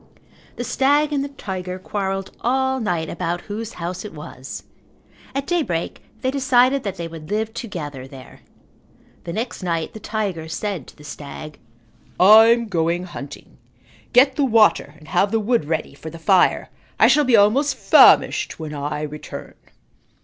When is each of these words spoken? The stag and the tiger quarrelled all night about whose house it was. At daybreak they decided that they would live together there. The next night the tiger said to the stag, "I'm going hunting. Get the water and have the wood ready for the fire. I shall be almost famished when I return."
The 0.55 0.63
stag 0.63 1.13
and 1.13 1.23
the 1.23 1.27
tiger 1.29 1.77
quarrelled 1.77 2.35
all 2.41 2.79
night 2.79 3.07
about 3.07 3.41
whose 3.41 3.73
house 3.73 4.03
it 4.03 4.15
was. 4.15 4.63
At 5.35 5.45
daybreak 5.45 6.01
they 6.21 6.31
decided 6.31 6.81
that 6.81 6.95
they 6.95 7.07
would 7.07 7.29
live 7.29 7.53
together 7.53 8.07
there. 8.07 8.39
The 9.25 9.33
next 9.33 9.61
night 9.61 9.93
the 9.93 9.99
tiger 9.99 10.47
said 10.47 10.87
to 10.87 10.95
the 10.97 11.03
stag, 11.03 11.59
"I'm 12.19 12.65
going 12.67 13.03
hunting. 13.03 13.59
Get 14.11 14.37
the 14.37 14.43
water 14.43 14.95
and 14.97 15.07
have 15.07 15.29
the 15.29 15.39
wood 15.39 15.65
ready 15.65 15.93
for 15.93 16.09
the 16.09 16.17
fire. 16.17 16.71
I 16.99 17.05
shall 17.07 17.23
be 17.23 17.35
almost 17.37 17.75
famished 17.75 18.57
when 18.57 18.73
I 18.73 19.03
return." 19.03 19.53